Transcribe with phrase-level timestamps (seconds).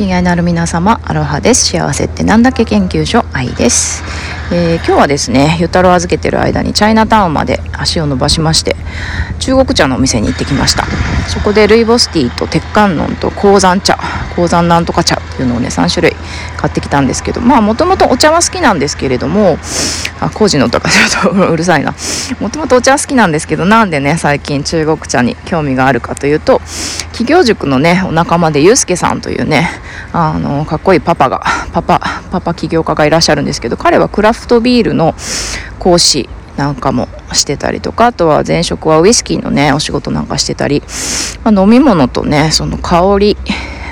[0.00, 1.72] 親愛なる皆様アロハです。
[1.72, 4.02] 幸せってなんだっけ研究所愛です、
[4.50, 8.76] えー、今日はですねゆたろ預けてる間にチャイナタウンまで足を伸ばしまして
[9.40, 10.86] 中国茶のお店に行ってきました。
[11.28, 13.98] そこでルイボスティーと鉄観音と鉱山茶
[14.36, 16.16] 鉱山なんとか茶ていうのをね3種類
[16.58, 19.56] 買ってきたんですけどまあもともとお茶は好きなんですけれども
[20.20, 21.94] あ工事の音がちょっとうるさいな。
[22.40, 26.60] もともとお茶は好きなんですけどなんでね最近中国茶に興味があるかというと
[27.12, 29.68] 企業塾のねお仲間でゆうすけさんというね
[30.12, 32.00] あのかっこいいパパがパパ
[32.30, 35.14] パパ起業家がいらっしゃるんですけど彼はクラフトビールの
[35.78, 40.82] 講師なんかもしてたりとかあとは前職はウイスキーのねお仕事なんかしてたり、
[41.44, 43.36] まあ、飲み物とねその香り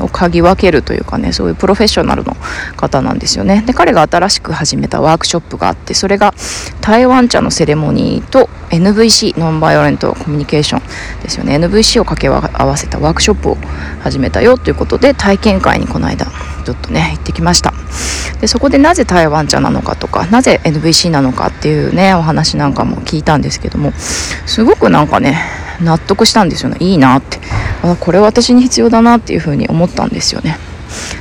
[0.00, 2.36] を嗅ぎ分けるというかねそういうプロフェッショナルの
[2.76, 3.62] 方なんですよね。
[3.66, 6.34] で彼が新しく始めたワークショップがあってそれが
[6.80, 11.56] 台湾茶のセレモニーと NVC ノンバイオレントコミュニケーションですよね。
[11.56, 13.56] NVC を掛け合わせたワークショップを
[14.02, 16.26] 始めたよということで体験会にこの間
[16.64, 17.72] ちょっとね行ってきました。
[18.40, 25.38] でそこでなぜ台湾茶なのかとかなぜ NVC なのかっていうねお話なんかも聞いたんですけどもすごくなんかね
[25.80, 26.76] 納得したんですよね。
[26.80, 27.38] いいなって。
[27.92, 30.58] あこれ私に必要だなっていうふうに思ったんですよね。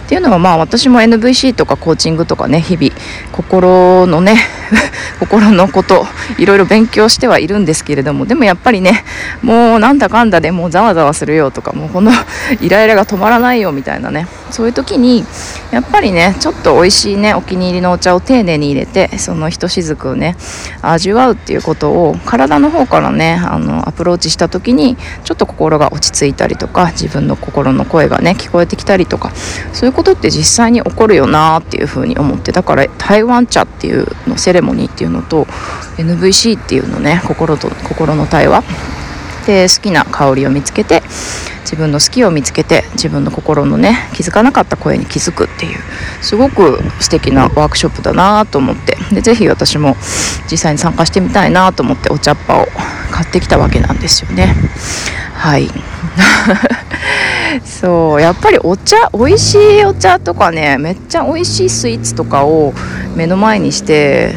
[0.06, 2.92] っていうのはまあ私も NVC とかコーチングとかね日々
[3.32, 4.38] 心のね
[5.20, 6.06] 心のこと
[6.38, 9.04] いろいろ勉強してはいるんですけれどもでもやっぱりね
[9.42, 12.12] もうなんだかんだでもうざわざわするよとかもうこの
[12.62, 15.24] イライラが止まらないよみたいなねそういう時に
[15.72, 20.36] やっぱりねちょっと美味しいねお気に入りのお茶を丁寧に入れてそのひとしずくをね
[20.84, 29.32] 味わうっていうことを体の方からねあのアプローチした時にちょっと心が落ち着いたりとか自分の心の声がね聞こえてきたりとか
[29.74, 35.46] そういうことって実際に起こるよなっていうふうに思ってだから台湾茶っていうのセレモニーっていうのと
[35.98, 38.64] NVC っていうのね心と心の対話
[39.46, 41.02] で好きな香りを見つけて
[41.62, 45.80] 自分の好きを見つけて自分の心のね気づかなかった声に気づくっていう
[46.22, 49.96] すごく素敵なワークショップだなと思ってでぜひ私も
[50.52, 52.68] 実際に参加してみたいなと思ってお茶っ葉を
[53.12, 54.56] 買ってきたわけなんですよね。
[55.34, 55.70] はい。
[57.66, 62.74] そうやっぱりお茶美味しいお茶とかねめっちゃ美味しいスイーツとかを
[63.16, 64.34] 目の前にして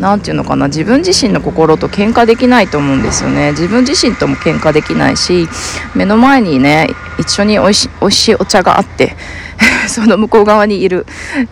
[0.00, 3.50] 何て言うのかな自分自身の心と喧嘩できないと思うんですよね。
[3.52, 5.48] 自分自身とも喧嘩できないし
[5.94, 6.88] 目の前にね
[7.18, 9.16] 一緒に美味しいお茶があって
[9.88, 11.06] その向こう側にいる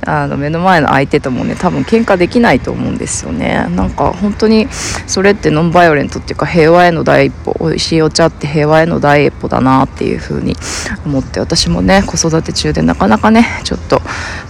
[0.04, 3.66] あの目の前の相手ともね多分喧嘩できないと思うんですよね。
[3.74, 4.68] なんか本当に
[5.06, 10.56] それってノンバイオレントっていうか平和への第一歩美味しいお茶って平和への第一歩だなっていう風に
[11.04, 14.00] 思って私もね子育て中でなかなかねちょっと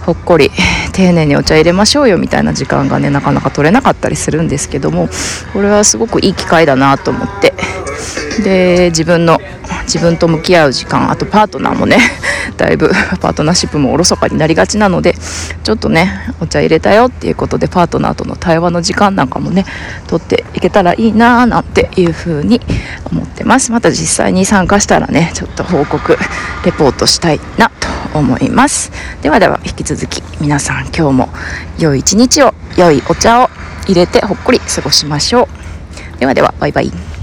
[0.05, 0.51] ほっこり
[0.93, 5.07] 丁寧にお茶入れましょうよみたいな時間がねなかなか取れないなかったりするんですけども
[5.53, 7.53] これはすごくいい機会だなと思って。
[8.43, 9.39] で自分の
[9.83, 11.97] 自分と向き合う時間あとパートナーもね
[12.57, 12.89] だいぶ
[13.19, 15.15] パートナーシップもおろそかになりがちなので
[15.63, 19.65] ちょっとねお茶入れたよっていうことでパートナーとの対話の時間なんかもね
[20.07, 22.61] 取っていけたらいいなーなんていうふうに
[23.11, 23.71] 思ってます。
[23.71, 26.17] また実際に参加したらねちょっと報告
[26.63, 28.91] レポートしたいなと思います。
[29.21, 31.29] ではでは引き続き皆さん今日も
[31.79, 33.56] 良い一日を良いお茶を。
[33.87, 36.19] 入れてほっこり過ごしましょう。
[36.19, 37.16] ではではバイバイ。